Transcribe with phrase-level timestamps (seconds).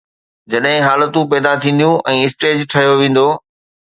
[0.53, 3.27] جڏهن حالتون پيدا ٿينديون ۽ اسٽيج ٺهيو ويندو.